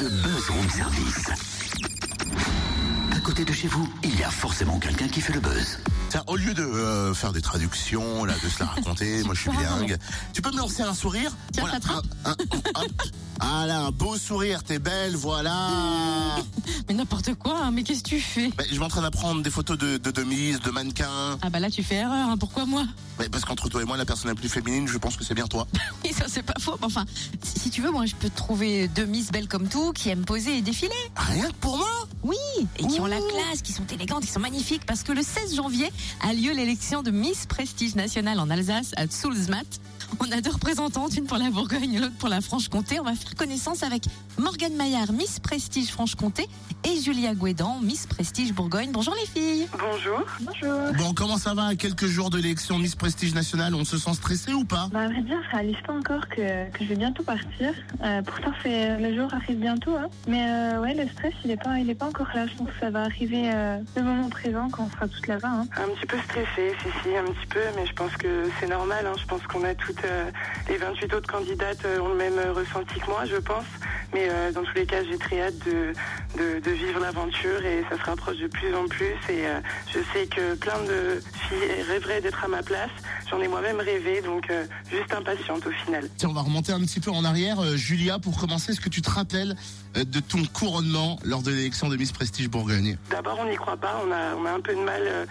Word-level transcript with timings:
le 0.00 0.08
buzz 0.08 0.48
room 0.50 0.68
service. 0.70 1.26
À 3.14 3.20
côté 3.20 3.44
de 3.44 3.52
chez 3.52 3.68
vous, 3.68 3.88
il 4.02 4.18
y 4.18 4.22
a 4.24 4.30
forcément 4.30 4.78
quelqu'un 4.78 5.08
qui 5.08 5.20
fait 5.20 5.32
le 5.32 5.40
buzz. 5.40 5.78
Tiens, 6.08 6.24
au 6.26 6.36
lieu 6.36 6.54
de 6.54 6.62
euh, 6.62 7.14
faire 7.14 7.32
des 7.32 7.42
traductions, 7.42 8.24
là, 8.24 8.34
de 8.42 8.48
se 8.48 8.60
la 8.60 8.66
raconter, 8.66 9.22
moi 9.24 9.34
je 9.34 9.42
suis 9.42 9.50
bilingue, 9.50 9.96
tu 10.32 10.42
peux 10.42 10.50
me 10.50 10.56
lancer 10.56 10.82
un 10.82 10.94
sourire 10.94 11.32
Tiens, 11.52 11.64
Voilà, 11.64 11.78
un, 12.24 12.30
un- 12.30 12.34
un- 12.82 12.86
Ah 13.42 13.64
là, 13.66 13.80
un 13.80 13.90
beau 13.90 14.18
sourire, 14.18 14.62
t'es 14.64 14.78
belle, 14.78 15.16
voilà 15.16 15.56
Mais 16.88 16.94
n'importe 16.94 17.34
quoi, 17.36 17.58
hein, 17.64 17.70
mais 17.70 17.84
qu'est-ce 17.84 18.02
que 18.02 18.08
tu 18.10 18.20
fais? 18.20 18.50
Ben, 18.56 18.66
Je 18.70 18.78
m'entraîne 18.78 19.04
à 19.04 19.10
prendre 19.10 19.42
des 19.42 19.50
photos 19.50 19.78
de, 19.78 19.96
de 19.96 20.10
demises, 20.10 20.60
de 20.60 20.70
mannequins. 20.70 21.38
Ah 21.40 21.48
bah 21.48 21.58
là 21.60 21.70
tu 21.70 21.82
fais 21.82 21.96
erreur, 21.96 22.28
hein, 22.30 22.36
pourquoi 22.38 22.66
moi? 22.66 22.84
Ouais, 23.18 23.28
parce 23.30 23.44
qu'entre 23.44 23.68
toi 23.68 23.80
et 23.80 23.84
moi, 23.84 23.96
la 23.96 24.04
personne 24.04 24.28
la 24.28 24.34
plus 24.34 24.48
féminine, 24.48 24.88
je 24.88 24.98
pense 24.98 25.16
que 25.16 25.24
c'est 25.24 25.34
bien 25.34 25.46
toi. 25.46 25.66
Ça 26.20 26.26
c'est 26.28 26.42
pas 26.42 26.54
faux, 26.60 26.76
mais 26.80 26.86
enfin, 26.86 27.06
si 27.42 27.70
tu 27.70 27.80
veux, 27.80 27.90
moi 27.90 28.04
je 28.04 28.14
peux 28.14 28.28
te 28.28 28.36
trouver 28.36 28.88
deux 28.88 29.06
Miss 29.06 29.32
belles 29.32 29.48
comme 29.48 29.68
tout, 29.68 29.92
qui 29.92 30.10
aiment 30.10 30.26
poser 30.26 30.58
et 30.58 30.60
défiler. 30.60 30.90
Rien 31.16 31.48
que 31.48 31.54
pour 31.54 31.78
moi? 31.78 31.88
Oui, 32.22 32.36
et 32.78 32.86
qui 32.86 33.00
ont 33.00 33.06
la 33.06 33.18
Ouh. 33.18 33.28
classe, 33.28 33.62
qui 33.62 33.72
sont 33.72 33.86
élégantes, 33.86 34.24
qui 34.24 34.30
sont 34.30 34.40
magnifiques, 34.40 34.84
parce 34.84 35.02
que 35.02 35.12
le 35.12 35.22
16 35.22 35.54
janvier 35.56 35.90
a 36.20 36.34
lieu 36.34 36.52
l'élection 36.52 37.02
de 37.02 37.10
Miss 37.10 37.46
Prestige 37.46 37.94
Nationale 37.94 38.38
en 38.38 38.50
Alsace 38.50 38.92
à 38.96 39.08
Soulsmat. 39.08 39.64
On 40.20 40.30
a 40.32 40.40
deux 40.40 40.50
représentantes, 40.50 41.16
une 41.16 41.24
pour 41.26 41.38
la 41.38 41.50
Bourgogne, 41.50 41.98
l'autre 42.00 42.14
pour 42.18 42.28
la 42.28 42.40
Franche-Comté. 42.40 43.00
On 43.00 43.04
va 43.04 43.14
faire 43.14 43.34
connaissance 43.34 43.82
avec 43.82 44.04
Morgane 44.38 44.74
Maillard, 44.74 45.12
Miss 45.12 45.38
Prestige 45.40 45.90
Franche-Comté, 45.90 46.48
et 46.84 47.00
Julia 47.00 47.34
Guédan, 47.34 47.78
Miss 47.82 48.06
Prestige 48.06 48.52
Bourgogne. 48.52 48.90
Bonjour 48.92 49.14
les 49.14 49.26
filles. 49.26 49.68
Bonjour. 49.78 50.22
Bonjour. 50.40 50.92
Bon, 50.98 51.14
comment 51.14 51.36
ça 51.38 51.54
va? 51.54 51.66
À 51.66 51.74
quelques 51.74 52.06
jours 52.06 52.30
de 52.30 52.38
l'élection 52.38 52.78
Miss 52.78 52.94
Prestige 52.94 53.34
Nationale 53.34 53.74
On 53.74 53.84
se 53.84 53.98
sent 53.98 54.14
stressé 54.14 54.52
ou 54.52 54.64
pas? 54.64 54.88
Bah, 54.92 55.00
à 55.00 55.08
vrai 55.08 55.22
dire, 55.22 55.38
je 55.50 55.56
réalise 55.56 55.76
pas 55.86 55.92
encore 55.94 56.26
que, 56.28 56.70
que 56.70 56.84
je 56.84 56.88
vais 56.88 56.96
bientôt 56.96 57.22
partir. 57.22 57.72
Euh, 58.02 58.22
pourtant, 58.22 58.52
c'est, 58.62 58.98
le 58.98 59.16
jour 59.16 59.32
arrive 59.32 59.58
bientôt. 59.58 59.96
Hein. 59.96 60.08
Mais 60.28 60.44
euh, 60.48 60.80
ouais, 60.80 60.94
le 60.94 61.08
stress, 61.10 61.34
il 61.44 61.50
est 61.50 61.62
pas, 61.62 61.78
il 61.78 61.88
est 61.90 61.94
pas 61.94 62.06
encore 62.06 62.28
là. 62.34 62.46
Je 62.46 62.54
pense 62.56 62.68
que 62.68 62.80
ça 62.80 62.90
va 62.90 63.02
arriver 63.04 63.50
euh, 63.52 63.78
le 63.96 64.02
moment 64.02 64.28
présent 64.28 64.68
quand 64.70 64.84
on 64.86 64.90
sera 64.90 65.08
toutes 65.08 65.26
là-bas. 65.26 65.48
Hein. 65.50 65.66
Un 65.76 65.94
petit 65.94 66.06
peu 66.06 66.16
stressée, 66.24 66.74
si, 66.82 66.88
si, 67.02 67.16
un 67.16 67.24
petit 67.24 67.46
peu, 67.48 67.60
mais 67.76 67.86
je 67.86 67.92
pense 67.94 68.12
que 68.12 68.48
c'est 68.60 68.68
normal. 68.68 69.06
hein. 69.06 69.14
Je 69.20 69.26
pense 69.26 69.42
qu'on 69.42 69.64
a 69.64 69.74
toutes, 69.74 69.99
les 70.68 70.76
28 70.76 71.14
autres 71.14 71.30
candidates 71.32 71.84
euh, 71.84 72.00
ont 72.00 72.08
le 72.08 72.14
même 72.16 72.38
euh, 72.38 72.52
ressenti 72.52 72.98
que 73.00 73.06
moi, 73.06 73.24
je 73.24 73.36
pense. 73.36 73.64
Mais 74.12 74.28
euh, 74.28 74.50
dans 74.52 74.62
tous 74.62 74.74
les 74.74 74.86
cas, 74.86 75.02
j'ai 75.04 75.18
très 75.18 75.40
hâte 75.40 75.58
de, 75.64 75.92
de, 76.36 76.60
de 76.60 76.70
vivre 76.70 77.00
l'aventure 77.00 77.64
et 77.64 77.84
ça 77.90 77.96
se 77.96 78.02
rapproche 78.02 78.38
de 78.38 78.48
plus 78.48 78.74
en 78.74 78.86
plus. 78.86 79.14
Et 79.28 79.46
euh, 79.46 79.60
je 79.94 80.00
sais 80.12 80.26
que 80.26 80.54
plein 80.56 80.82
de 80.82 81.22
filles 81.48 81.82
rêveraient 81.88 82.20
d'être 82.20 82.44
à 82.44 82.48
ma 82.48 82.62
place. 82.62 82.90
J'en 83.30 83.40
ai 83.40 83.48
moi-même 83.48 83.78
rêvé, 83.80 84.20
donc 84.22 84.50
euh, 84.50 84.64
juste 84.90 85.12
impatiente 85.14 85.66
au 85.66 85.70
final. 85.70 86.08
Tiens, 86.16 86.28
on 86.30 86.34
va 86.34 86.42
remonter 86.42 86.72
un 86.72 86.80
petit 86.80 87.00
peu 87.00 87.10
en 87.10 87.24
arrière. 87.24 87.60
Euh, 87.60 87.76
Julia, 87.76 88.18
pour 88.18 88.38
commencer, 88.38 88.72
est-ce 88.72 88.80
que 88.80 88.88
tu 88.88 89.02
te 89.02 89.10
rappelles 89.10 89.54
euh, 89.96 90.04
de 90.04 90.20
ton 90.20 90.42
couronnement 90.52 91.18
lors 91.24 91.42
de 91.42 91.50
l'élection 91.50 91.88
de 91.88 91.96
Miss 91.96 92.12
Prestige 92.12 92.48
Bourgogne? 92.48 92.96
D'abord, 93.10 93.38
on 93.40 93.48
n'y 93.48 93.56
croit 93.56 93.76
pas. 93.76 94.00
On 94.04 94.10
a, 94.10 94.34
on 94.36 94.44
a 94.46 94.52
un 94.52 94.60
peu 94.60 94.74
de 94.74 94.80
mal. 94.80 95.02
euh, 95.06 95.26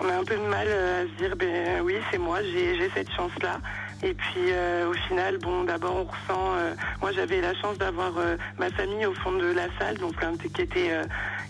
on 0.00 0.08
a 0.08 0.14
un 0.18 0.24
peu 0.24 0.34
de 0.36 0.42
mal 0.42 0.66
euh, 0.68 1.04
à 1.04 1.06
se 1.06 1.22
dire, 1.22 1.36
ben 1.36 1.80
oui, 1.84 1.94
c'est 2.10 2.18
moi, 2.18 2.42
j'ai 2.42 2.90
cette 2.92 3.12
chance-là. 3.12 3.60
Et 4.04 4.14
puis 4.14 4.50
euh, 4.50 4.88
au 4.88 4.94
final, 4.94 5.38
bon, 5.38 5.64
d'abord 5.64 5.94
on 5.96 6.04
ressent. 6.04 6.54
euh, 6.56 6.74
moi, 7.00 7.12
j'avais 7.12 7.40
la 7.40 7.54
chance 7.54 7.78
d'avoir 7.78 8.12
euh, 8.18 8.36
ma 8.58 8.68
famille 8.70 9.06
au 9.06 9.14
fond 9.14 9.32
de 9.32 9.52
la 9.52 9.66
salle, 9.78 9.96
donc 9.98 10.14
qui 10.54 10.62
était 10.62 10.90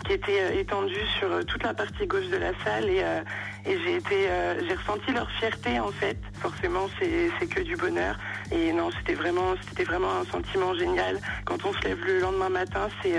qui 0.05 0.13
était 0.13 0.59
étendue 0.59 1.07
sur 1.17 1.45
toute 1.45 1.63
la 1.63 1.73
partie 1.73 2.05
gauche 2.05 2.27
de 2.27 2.35
la 2.35 2.51
salle, 2.63 2.89
et, 2.89 3.03
et 3.65 3.79
j'ai 3.79 3.95
été, 3.95 4.27
j'ai 4.67 4.75
ressenti 4.75 5.13
leur 5.13 5.29
fierté 5.31 5.79
en 5.79 5.91
fait. 5.91 6.17
Forcément, 6.33 6.89
c'est 6.99 7.47
que 7.47 7.61
du 7.61 7.77
bonheur. 7.77 8.17
Et 8.51 8.73
non, 8.73 8.89
c'était 8.91 9.13
vraiment, 9.13 9.55
c'était 9.67 9.85
vraiment 9.85 10.19
un 10.19 10.25
sentiment 10.25 10.73
génial. 10.75 11.19
Quand 11.45 11.63
on 11.65 11.73
se 11.73 11.81
lève 11.87 12.03
le 12.05 12.19
lendemain 12.19 12.49
matin, 12.49 12.89
c'est 13.01 13.15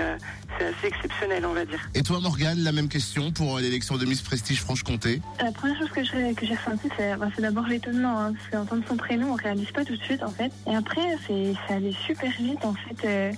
c'est 0.57 0.65
assez 0.65 0.87
exceptionnel, 0.87 1.45
on 1.45 1.53
va 1.53 1.65
dire. 1.65 1.79
Et 1.93 2.01
toi, 2.03 2.19
Morgane, 2.19 2.59
la 2.59 2.71
même 2.71 2.89
question 2.89 3.31
pour 3.31 3.57
euh, 3.57 3.61
l'élection 3.61 3.97
de 3.97 4.05
Miss 4.05 4.21
Prestige 4.21 4.61
Franche-Comté 4.61 5.21
La 5.39 5.51
première 5.51 5.77
chose 5.79 5.89
que 5.89 6.03
j'ai, 6.03 6.33
que 6.33 6.45
j'ai 6.45 6.55
ressentie, 6.55 6.89
c'est, 6.97 7.15
bah, 7.17 7.27
c'est 7.35 7.41
d'abord 7.41 7.67
l'étonnement. 7.67 8.19
Hein, 8.19 8.33
parce 8.33 8.49
qu'entendre 8.65 8.83
son 8.87 8.97
prénom, 8.97 9.31
on 9.31 9.35
réalise 9.35 9.71
pas 9.71 9.83
tout 9.85 9.95
de 9.95 10.03
suite, 10.03 10.23
en 10.23 10.29
fait. 10.31 10.51
Et 10.69 10.75
après, 10.75 11.17
c'est, 11.27 11.53
c'est 11.67 11.73
allé 11.75 11.93
super 12.05 12.31
vite, 12.39 12.63
en 12.63 12.73
fait. 12.73 13.07
Euh, 13.07 13.31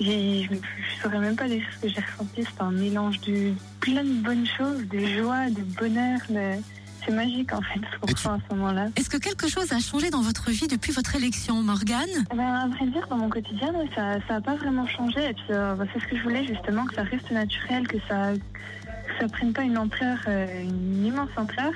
je, 0.00 0.06
je 0.06 1.02
saurais 1.02 1.18
même 1.18 1.36
pas 1.36 1.46
dire 1.48 1.62
ce 1.76 1.86
que 1.86 1.88
j'ai 1.92 2.00
ressenti. 2.00 2.42
C'est 2.42 2.62
un 2.62 2.70
mélange 2.70 3.20
de 3.20 3.52
plein 3.80 4.02
de 4.04 4.22
bonnes 4.22 4.46
choses, 4.46 4.86
de 4.88 4.98
joie, 5.18 5.50
de 5.50 5.62
bonheur. 5.62 6.18
de- 6.30 6.60
C'est 7.04 7.12
magique, 7.14 7.52
en 7.52 7.60
fait, 7.62 7.80
ce 7.92 7.98
qu'on 7.98 8.06
tu- 8.12 8.28
à 8.28 8.38
ce 8.48 8.54
moment-là. 8.54 8.88
Est-ce 8.96 9.08
que 9.10 9.16
quelque 9.16 9.48
chose 9.48 9.72
a 9.72 9.78
changé 9.80 10.10
dans 10.10 10.20
votre 10.20 10.50
vie 10.50 10.66
depuis 10.68 10.92
votre 10.92 11.14
élection, 11.16 11.62
Morgane? 11.62 12.08
Eh 12.32 12.36
Ben, 12.36 12.44
à 12.46 12.68
vrai 12.68 12.86
dire, 12.86 13.06
dans 13.08 13.16
mon 13.16 13.28
quotidien, 13.30 13.72
ça 13.96 14.18
n'a 14.28 14.40
pas 14.40 14.54
vraiment 14.56 14.86
changé. 14.86 15.30
Et 15.30 15.32
puis, 15.34 15.44
euh, 15.50 15.74
bah, 15.74 15.84
c'est 15.92 16.00
ce 16.00 16.06
que 16.06 16.16
je 16.16 16.22
voulais, 16.22 16.44
justement, 16.46 16.84
que 16.86 16.94
ça 16.94 17.02
reste 17.02 17.30
naturel, 17.30 17.86
que 17.88 17.96
ça 18.08 18.32
ça 19.20 19.28
prenne 19.28 19.52
pas 19.52 19.62
une 19.62 19.76
ampleur, 19.78 20.16
euh, 20.28 20.46
une 20.62 21.04
immense 21.06 21.30
ampleur. 21.36 21.72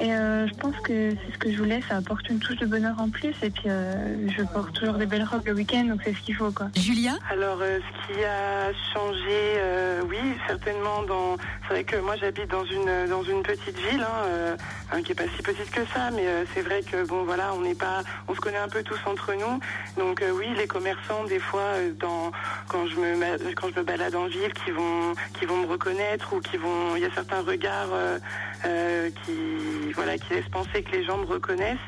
Et 0.00 0.12
euh, 0.12 0.48
je 0.48 0.54
pense 0.54 0.74
que 0.80 1.10
c'est 1.10 1.32
ce 1.32 1.38
que 1.38 1.52
je 1.52 1.58
voulais, 1.58 1.80
ça 1.88 1.96
apporte 1.96 2.28
une 2.28 2.38
touche 2.38 2.56
de 2.56 2.66
bonheur 2.66 2.96
en 2.98 3.08
plus. 3.08 3.34
Et 3.42 3.50
puis, 3.50 3.64
euh, 3.66 4.28
je 4.36 4.42
porte 4.42 4.72
toujours 4.72 4.94
des 4.94 5.06
belles 5.06 5.24
robes 5.24 5.46
le 5.46 5.52
week-end, 5.52 5.84
donc 5.84 6.00
c'est 6.04 6.14
ce 6.14 6.20
qu'il 6.20 6.34
faut, 6.34 6.50
quoi. 6.50 6.68
Julia? 6.76 7.12
Alors, 7.30 7.58
euh, 7.60 7.78
ce 7.78 8.14
qui 8.14 8.24
a 8.24 8.72
changé, 8.94 9.38
euh, 9.58 10.02
oui, 10.08 10.18
certainement. 10.48 11.02
Dans, 11.06 11.36
c'est 11.62 11.74
vrai 11.74 11.84
que 11.84 11.96
moi, 11.96 12.16
j'habite 12.16 12.50
dans 12.50 12.64
une 12.64 13.08
dans 13.08 13.22
une 13.22 13.42
petite 13.42 13.76
ville, 13.76 14.02
hein, 14.02 14.24
euh, 14.26 14.56
hein, 14.92 15.02
qui 15.02 15.12
est 15.12 15.14
pas 15.14 15.28
si 15.36 15.42
petite 15.42 15.70
que 15.70 15.84
ça, 15.94 16.10
mais 16.12 16.26
euh, 16.26 16.44
c'est 16.54 16.62
vrai 16.62 16.82
que 16.82 17.06
bon, 17.06 17.24
voilà, 17.24 17.54
on 17.54 17.60
n'est 17.60 17.74
pas, 17.74 18.02
on 18.28 18.34
se 18.34 18.40
connaît 18.40 18.58
un 18.58 18.68
peu 18.68 18.82
tous 18.82 18.98
entre 19.06 19.34
nous. 19.34 19.60
Donc 20.02 20.22
euh, 20.22 20.32
oui, 20.32 20.46
les 20.56 20.66
commerçants, 20.66 21.24
des 21.24 21.38
fois, 21.38 21.60
euh, 21.60 21.92
dans 21.98 22.32
quand 22.68 22.86
je 22.86 22.96
me 22.96 23.54
quand 23.54 23.68
je 23.74 23.80
me 23.80 23.84
balade 23.84 24.14
en 24.16 24.26
ville, 24.26 24.52
qui 24.64 24.72
vont 24.72 25.14
qui 25.38 25.46
vont 25.46 25.58
me 25.58 25.66
reconnaître 25.66 26.32
ou 26.34 26.40
qui 26.40 26.56
vont, 26.56 26.69
il 26.96 27.02
y 27.02 27.04
a 27.04 27.10
certains 27.14 27.42
regards 27.42 27.92
euh, 27.92 28.18
euh, 28.66 29.10
qui 29.24 29.92
voilà 29.92 30.18
qui 30.18 30.34
laissent 30.34 30.48
penser 30.48 30.82
que 30.82 30.92
les 30.92 31.04
gens 31.04 31.18
me 31.18 31.26
reconnaissent. 31.26 31.78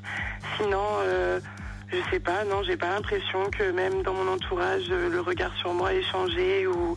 Sinon. 0.58 0.84
Euh, 1.00 1.40
je 1.94 1.98
sais 2.10 2.20
pas, 2.20 2.42
non, 2.44 2.62
j'ai 2.62 2.78
pas 2.78 2.88
l'impression 2.88 3.50
que 3.50 3.70
même 3.70 4.02
dans 4.02 4.14
mon 4.14 4.26
entourage, 4.32 4.88
le 4.88 5.20
regard 5.20 5.54
sur 5.56 5.74
moi 5.74 5.92
ait 5.92 6.02
changé 6.02 6.66
ou, 6.66 6.96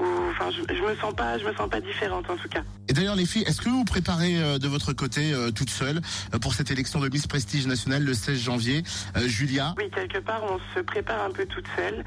ou 0.00 0.04
enfin, 0.30 0.50
je, 0.50 0.74
je 0.74 0.82
me 0.82 0.94
sens 0.96 1.14
pas, 1.14 1.38
je 1.38 1.44
me 1.44 1.52
sens 1.54 1.68
pas 1.68 1.80
différente 1.80 2.28
en 2.30 2.36
tout 2.36 2.48
cas. 2.48 2.62
Et 2.88 2.92
d'ailleurs, 2.94 3.16
les 3.16 3.26
filles, 3.26 3.44
est-ce 3.46 3.60
que 3.60 3.68
vous 3.68 3.78
vous 3.78 3.84
préparez 3.84 4.36
euh, 4.42 4.58
de 4.58 4.68
votre 4.68 4.92
côté, 4.92 5.32
euh, 5.32 5.50
toute 5.50 5.70
seule, 5.70 6.00
euh, 6.34 6.38
pour 6.38 6.52
cette 6.54 6.70
élection 6.70 7.00
de 7.00 7.08
Miss 7.08 7.26
Prestige 7.26 7.66
Nationale 7.66 8.02
le 8.04 8.14
16 8.14 8.38
janvier 8.38 8.82
Euh, 9.16 9.26
Julia? 9.28 9.74
Oui, 9.78 9.88
quelque 9.94 10.18
part, 10.18 10.42
on 10.44 10.58
se 10.74 10.80
prépare 10.80 11.22
un 11.22 11.30
peu 11.30 11.46
toute 11.46 11.66
seule. 11.76 12.04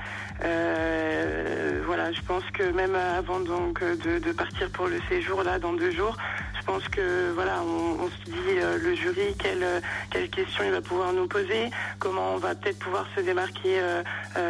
Voilà, 1.85 2.11
je 2.11 2.21
pense 2.21 2.43
que 2.53 2.63
même 2.71 2.95
avant 2.95 3.39
donc 3.39 3.81
de, 3.83 4.19
de 4.19 4.31
partir 4.31 4.69
pour 4.71 4.87
le 4.87 4.99
séjour 5.09 5.43
là 5.43 5.59
dans 5.59 5.73
deux 5.73 5.91
jours, 5.91 6.17
je 6.59 6.65
pense 6.65 6.87
que 6.89 7.31
voilà, 7.33 7.61
on, 7.61 8.03
on 8.03 8.09
se 8.09 8.25
dit 8.25 8.55
le 8.83 8.95
jury 8.95 9.33
quelle 9.37 9.65
quelle 10.09 10.29
question 10.29 10.63
il 10.65 10.71
va 10.71 10.81
pouvoir 10.81 11.13
nous 11.13 11.27
poser, 11.27 11.69
comment 11.99 12.33
on 12.33 12.37
va 12.37 12.55
peut-être 12.55 12.79
pouvoir 12.79 13.05
se 13.15 13.21
démarquer 13.21 13.79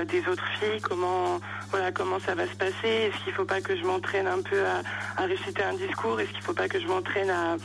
des 0.08 0.20
autres 0.30 0.48
filles, 0.60 0.82
comment 0.82 1.40
voilà 1.76 1.92
comment 1.92 2.20
ça 2.22 2.36
va 2.36 2.46
se 2.48 2.56
passer, 2.56 2.88
est-ce 2.88 3.22
qu'il 3.26 3.34
faut 3.34 3.44
pas 3.44 3.60
que 3.60 3.76
je 3.76 3.84
m'entraîne 3.84 4.28
un 4.28 4.42
peu 4.42 4.62
à, 4.66 5.22
à 5.22 5.26
réciter 5.26 5.62
un 5.62 5.74
discours, 5.74 6.18
est-ce 6.22 6.30
qu'il 6.32 6.42
faut 6.42 6.54
pas 6.54 6.70
que 6.70 6.80
je 6.80 6.88
m'entraîne 6.88 7.30
à 7.30 7.58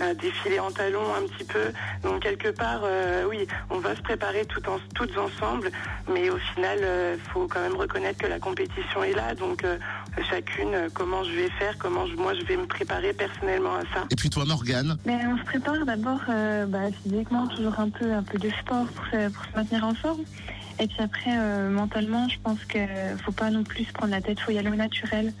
à 0.00 0.14
défiler 0.14 0.60
en 0.60 0.70
talons 0.70 1.12
un 1.12 1.22
petit 1.26 1.42
peu? 1.42 1.72
Donc 2.04 2.20
quelque 2.22 2.50
part, 2.50 2.82
euh, 2.84 3.24
oui, 3.28 3.48
on 3.68 3.78
va 3.80 3.96
se 3.96 4.00
préparer 4.00 4.44
tout 4.46 4.62
en, 4.70 4.78
toutes 4.94 5.18
ensemble, 5.18 5.72
mais 6.08 6.30
au 6.30 6.36
final, 6.54 6.78
il 7.14 7.20
faut 7.32 7.48
quand 7.48 7.60
même 7.60 7.74
reconnaître 7.74 8.16
que 8.20 8.28
la 8.28 8.38
compétition 8.38 9.02
est 9.02 9.12
là. 9.12 9.34
Donc 9.34 9.64
euh, 9.64 9.76
chacune, 10.30 10.72
euh, 10.72 10.88
comment 10.94 11.24
je 11.24 11.32
vais 11.32 11.50
faire, 11.58 11.76
comment 11.78 12.06
je- 12.06 12.14
moi 12.14 12.32
je 12.34 12.44
vais 12.44 12.56
me 12.56 12.66
préparer 12.66 13.12
personnellement 13.12 13.74
à 13.74 13.82
ça. 13.92 14.04
Et 14.12 14.14
puis 14.14 14.30
toi, 14.30 14.44
Morgane? 14.44 14.96
Mais 15.04 15.18
on 15.26 15.36
se 15.36 15.42
prépare 15.42 15.84
d'abord 15.84 16.20
euh, 16.28 16.64
bah, 16.66 16.92
physiquement, 17.02 17.48
toujours 17.48 17.80
un 17.80 17.90
peu, 17.90 18.12
un 18.12 18.22
peu 18.22 18.38
de 18.38 18.50
sport 18.50 18.86
pour 18.94 19.04
se, 19.06 19.28
pour 19.30 19.44
se 19.46 19.56
maintenir 19.56 19.84
en 19.84 19.94
forme. 19.94 20.22
Et 20.80 20.86
puis 20.86 21.00
après, 21.00 21.36
euh, 21.36 21.70
mentalement, 21.70 22.28
je 22.28 22.38
pense 22.42 22.64
qu'il 22.64 22.88
faut 23.24 23.32
pas 23.32 23.50
non 23.50 23.64
plus 23.64 23.84
se 23.84 23.92
prendre 23.92 24.12
la 24.12 24.20
tête, 24.20 24.38
faut 24.40 24.52
y 24.52 24.58
aller 24.58 24.70
au 24.70 24.76
naturel. 24.76 25.32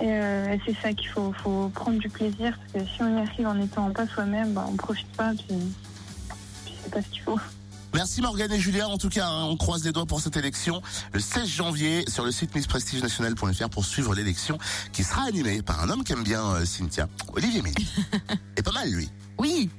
Et 0.00 0.10
euh, 0.10 0.56
c'est 0.66 0.76
ça 0.82 0.92
qu'il 0.92 1.08
faut, 1.08 1.32
faut 1.32 1.70
prendre 1.70 1.98
du 1.98 2.10
plaisir, 2.10 2.58
parce 2.58 2.84
que 2.84 2.90
si 2.90 3.02
on 3.02 3.16
y 3.16 3.20
arrive 3.20 3.46
en 3.46 3.58
étant 3.60 3.90
pas 3.90 4.06
soi-même, 4.06 4.52
bah, 4.52 4.66
on 4.68 4.76
profite 4.76 5.10
pas, 5.16 5.32
puis, 5.32 5.56
puis 6.64 6.74
c'est 6.82 6.92
pas 6.92 7.00
ce 7.00 7.08
qu'il 7.08 7.22
faut. 7.22 7.40
Merci 7.94 8.20
Morgane 8.20 8.52
et 8.52 8.60
Julia. 8.60 8.86
En 8.88 8.98
tout 8.98 9.08
cas, 9.08 9.26
hein, 9.26 9.44
on 9.44 9.56
croise 9.56 9.82
les 9.82 9.92
doigts 9.92 10.04
pour 10.04 10.20
cette 10.20 10.36
élection 10.36 10.82
le 11.14 11.20
16 11.20 11.48
janvier 11.48 12.04
sur 12.08 12.26
le 12.26 12.30
site 12.30 12.54
missprestigenational.fr 12.54 13.70
pour 13.70 13.86
suivre 13.86 14.14
l'élection 14.14 14.58
qui 14.92 15.02
sera 15.02 15.22
animée 15.22 15.62
par 15.62 15.82
un 15.82 15.88
homme 15.88 16.04
qui 16.04 16.12
aime 16.12 16.22
bien 16.22 16.44
euh, 16.44 16.66
Cynthia, 16.66 17.08
Olivier 17.32 17.62
Mény. 17.62 17.88
Et 18.58 18.62
pas 18.62 18.72
mal 18.72 18.90
lui. 18.90 19.08
Oui, 19.38 19.70